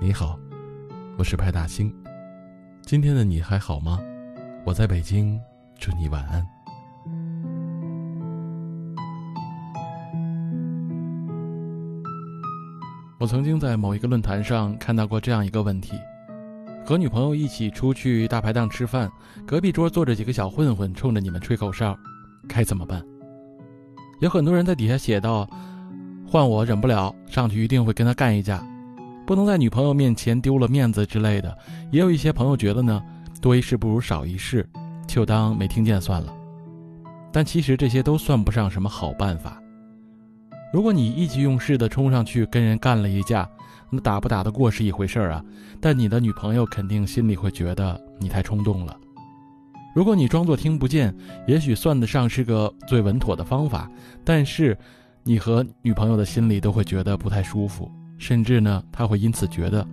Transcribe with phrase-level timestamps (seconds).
[0.00, 0.38] 你好，
[1.16, 1.92] 我是派大星。
[2.82, 3.98] 今天的你还好吗？
[4.64, 5.40] 我在北京，
[5.76, 6.46] 祝你晚安。
[13.18, 15.94] 我曾经在某一个论坛上看到过这样一个问题：
[16.86, 19.10] 和女朋友一起出去大排档吃饭，
[19.44, 21.98] 隔壁桌坐着几个小混混，冲着你们吹口哨，
[22.48, 23.04] 该怎么办？
[24.20, 25.44] 有很多人在底下写道
[26.24, 28.64] ：“换我忍不了，上去一定会跟他干一架。”
[29.28, 31.54] 不能在女朋友面前丢了面子之类的，
[31.90, 32.98] 也有一些朋友觉得呢，
[33.42, 34.66] 多一事不如少一事，
[35.06, 36.34] 就当没听见算了。
[37.30, 39.62] 但其实这些都算不上什么好办法。
[40.72, 43.46] 如果你意气用事的冲上去跟人干了一架，
[43.90, 45.44] 那打不打得过是一回事儿啊，
[45.78, 48.96] 但你的女朋友肯定心里会觉得你太冲动了。
[49.94, 51.14] 如果你装作听不见，
[51.46, 53.90] 也许算得上是个最稳妥的方法，
[54.24, 54.74] 但是
[55.22, 57.92] 你和女朋友的心里都会觉得不太舒服。
[58.18, 59.86] 甚至呢，他会因此觉得，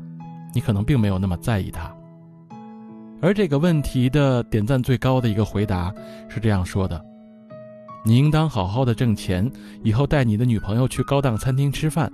[0.53, 1.95] 你可能并没有那么在意他。
[3.21, 5.93] 而这个问题的点赞最高的一个回答
[6.27, 7.03] 是这样说的
[8.03, 9.49] ：“你应当好好的挣钱，
[9.83, 12.11] 以后带你的女朋友去高档餐厅吃饭，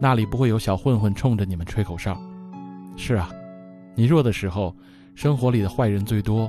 [0.00, 2.18] 那里不会有小混混冲着你们吹口哨。”
[2.96, 3.30] 是啊，
[3.94, 4.74] 你弱的时候，
[5.14, 6.48] 生活里的坏人最多；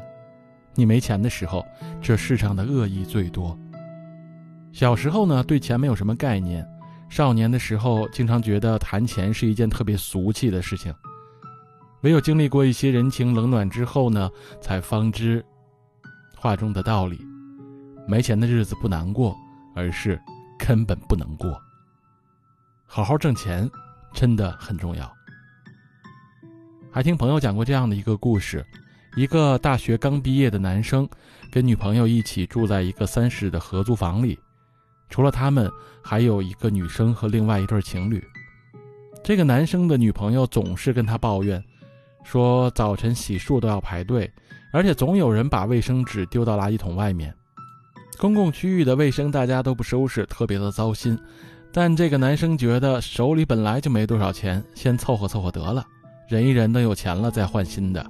[0.75, 1.63] 你没钱的时候，
[2.01, 3.57] 这世上的恶意最多。
[4.71, 6.65] 小时候呢，对钱没有什么概念。
[7.09, 10.93] 少年的时候，经常觉得谈钱是一件特别俗气的事情。
[12.01, 14.29] 唯有经历过一些人情冷暖之后呢，
[14.61, 15.43] 才方知
[16.37, 17.19] 话中的道理：
[18.07, 19.35] 没钱的日子不难过，
[19.75, 20.17] 而是
[20.57, 21.59] 根本不能过。
[22.85, 23.69] 好好挣钱
[24.13, 25.11] 真的很重要。
[26.91, 28.65] 还听朋友讲过这样的一个故事：
[29.17, 31.09] 一个大学刚毕业的男生，
[31.51, 34.39] 跟女朋友一起住在一个三室的合租房里。
[35.09, 35.69] 除了他们，
[36.01, 38.23] 还有一个女生和另外一对情侣。
[39.23, 41.61] 这个男生的女朋友总是跟他抱怨，
[42.23, 44.31] 说早晨洗漱都要排队，
[44.71, 47.33] 而且总有人把卫生纸丢到垃圾桶外面。
[48.17, 51.17] 公共区域的卫生大家都不收拾，特别的糟心。
[51.71, 55.85] 但这个男生觉得手里本来就没多少钱，先凑合凑合得了，
[56.27, 58.05] 忍一忍，等有钱了再换新的。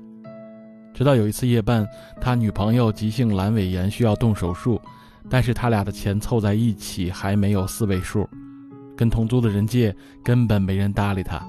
[0.94, 1.88] 直到有一次夜半，
[2.22, 4.82] 他女朋友急性阑尾炎需要动手术。
[5.28, 8.30] 但是他俩的钱凑在一起还没有四位数，
[8.96, 11.44] 跟同租的人借，根本没人搭理他。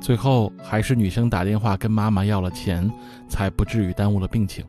[0.00, 2.90] 最后还是女生打电话跟妈妈要了钱，
[3.28, 4.64] 才不至于耽误了病情。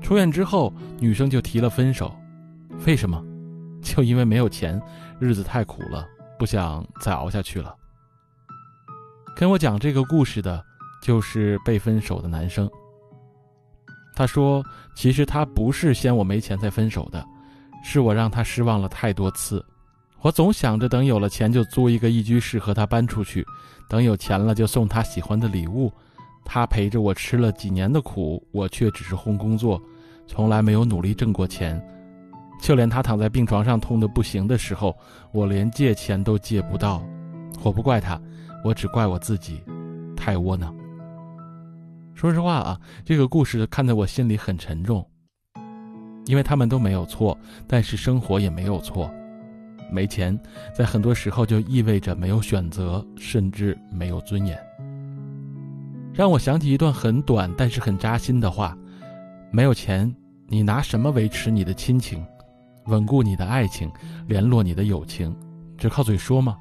[0.00, 2.16] 出院之后，女生就提了分手，
[2.86, 3.22] 为什么？
[3.82, 4.80] 就因为没有钱，
[5.18, 6.06] 日子太苦了，
[6.38, 7.74] 不想再熬下去了。
[9.36, 10.64] 跟我讲这个故事的，
[11.02, 12.68] 就是被分手的男生。
[14.18, 14.64] 他说
[14.96, 17.24] ：“其实他不是嫌我没钱才分手的，
[17.84, 19.64] 是我让他失望了太多次。
[20.22, 23.46] 我总想着等有了钱就租一个一居室和他搬出去，
[23.88, 25.92] 等有钱了就送他喜欢的礼物。
[26.44, 29.80] 他陪着我吃了几年的苦，我却只是混工作，
[30.26, 31.80] 从来没有努力挣过钱。
[32.60, 34.98] 就连他躺在病床上痛得不行的时候，
[35.30, 37.06] 我连借钱都借不到。
[37.62, 38.20] 我不怪他，
[38.64, 39.62] 我只怪我自己，
[40.16, 40.76] 太窝囊。”
[42.18, 45.08] 说实话啊，这个故事看在我心里很沉重，
[46.26, 49.08] 因为他们都没有错，但是生活也没有错。
[49.88, 50.36] 没钱，
[50.74, 54.58] 在很多时候就意味着没有选择，甚至没有尊严。
[56.12, 58.76] 让我想起一段很短但是很扎心的话：
[59.52, 60.12] 没有钱，
[60.48, 62.26] 你拿什么维持你的亲情，
[62.86, 63.88] 稳固你的爱情，
[64.26, 65.32] 联络你的友情？
[65.76, 66.56] 只靠嘴说吗？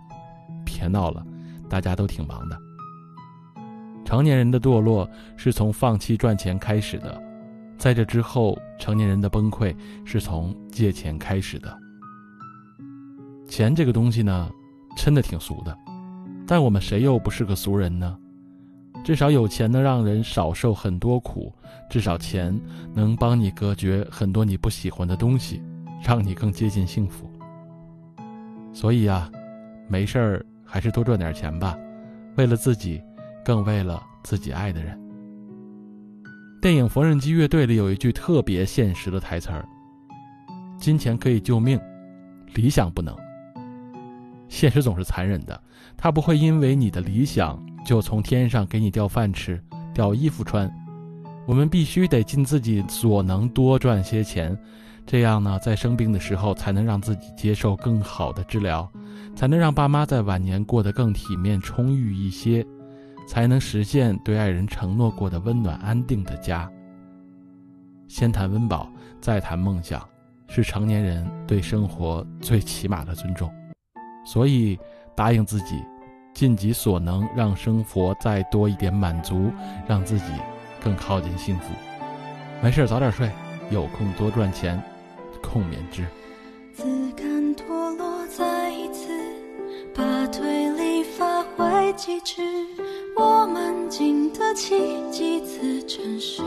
[0.63, 1.25] 别闹了，
[1.68, 2.56] 大家都挺忙的。
[4.07, 7.22] 成年人的堕落是从放弃赚钱开始的，
[7.78, 9.75] 在这之后，成年人的崩溃
[10.06, 11.78] 是从借钱开始的。
[13.50, 14.50] 钱这个东西呢，
[14.95, 15.78] 真的挺俗的，
[16.47, 18.18] 但我们谁又不是个俗人呢？
[19.03, 21.53] 至少有钱能让人少受很多苦，
[21.89, 22.57] 至少钱
[22.94, 25.62] 能帮你隔绝很多你不喜欢的东西，
[26.01, 27.30] 让你更接近幸福。
[28.71, 29.30] 所以啊，
[29.89, 31.77] 没事儿还是多赚点钱吧，
[32.38, 33.04] 为了自己。
[33.47, 34.99] 更为了自己爱的人。
[36.61, 39.65] 电影《缝纫机乐队》里有一句特别现实的台词儿
[40.77, 41.79] ：“金钱可以救命，
[42.55, 43.15] 理想不能。”
[44.49, 45.57] 现实总是残忍的，
[45.95, 49.57] 他不会因为你的理想就从天上给你掉饭吃、
[49.94, 50.69] 掉衣服穿。
[51.45, 54.57] 我们必须得尽自己所能多赚些钱，
[55.05, 58.91] 这样呢，在生病的时候才能让自己接受更好的治疗，
[59.38, 62.67] 才能让爸妈在晚年过得更体面充裕一些。
[63.27, 66.68] 才能实现对爱人承诺过的温暖安定的家。
[68.07, 68.89] 先谈温饱，
[69.19, 70.01] 再谈梦想，
[70.47, 73.53] 是成年人对生活最起码的尊重。
[74.25, 74.79] 所以，
[75.13, 75.83] 答应自己，
[76.33, 79.51] 尽己所能，让生活再多一点满足，
[79.85, 80.31] 让自己
[80.81, 81.73] 更靠近幸福。
[82.63, 83.30] 没事早点睡，
[83.69, 84.81] 有空多赚钱，
[85.44, 86.06] 共勉之。
[86.73, 87.65] 自甘堕
[87.97, 89.09] 落再一次，
[89.94, 92.41] 把推理发挥极致，
[93.19, 94.75] 我们经得起
[95.12, 96.44] 几次尘世。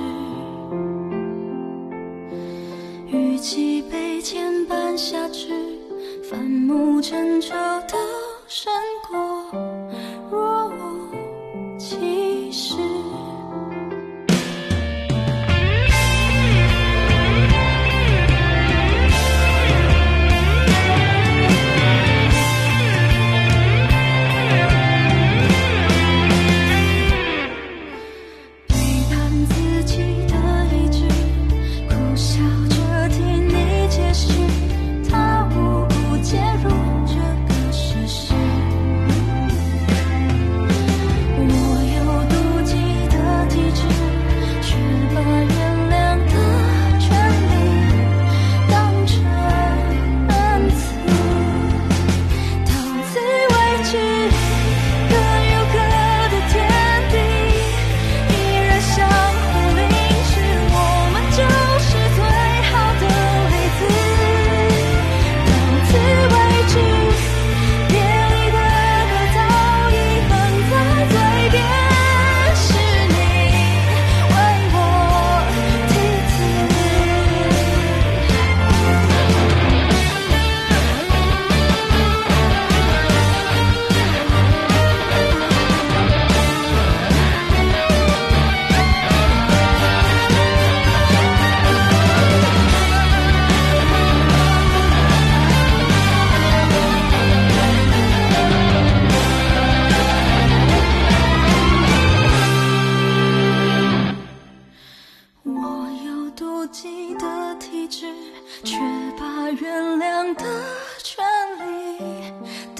[3.09, 5.53] 与其被牵绊下去，
[6.23, 7.55] 反目成仇
[7.89, 7.99] 都
[8.47, 8.73] 深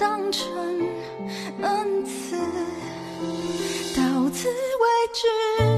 [0.01, 0.51] 当成
[1.61, 2.35] 恩赐
[3.95, 5.70] 到此为止。